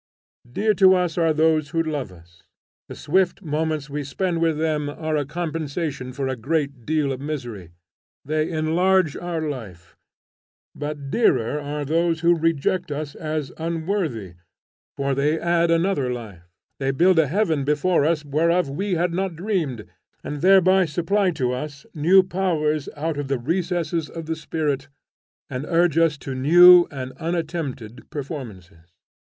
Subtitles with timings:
[0.51, 2.41] Dear to us are those who love us;
[2.89, 7.21] the swift moments we spend with them are a compensation for a great deal of
[7.21, 7.69] misery;
[8.25, 9.95] they enlarge our life;
[10.73, 14.33] but dearer are those who reject us as unworthy,
[14.97, 16.49] for they add another life:
[16.79, 19.85] they build a heaven before us whereof we had not dreamed,
[20.23, 24.87] and thereby supply to us new powers out of the recesses of the spirit,
[25.47, 28.93] and urge us to new and unattempted performances.